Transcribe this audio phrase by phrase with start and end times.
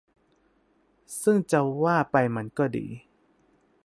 [1.21, 2.87] ซึ่งจะว่าไปมันก็ดี